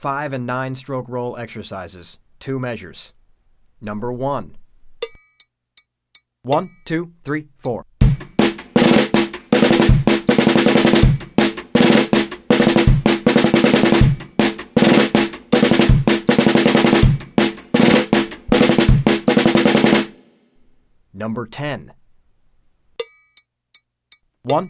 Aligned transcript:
5 0.00 0.32
and 0.32 0.46
9 0.46 0.74
stroke 0.76 1.10
roll 1.10 1.36
exercises, 1.36 2.16
two 2.38 2.58
measures. 2.58 3.12
Number 3.82 4.10
1. 4.10 4.56
One, 6.40 6.70
two, 6.86 7.12
three, 7.22 7.48
four. 7.58 7.84
Number 21.12 21.46
10. 21.46 21.92
1, 24.44 24.68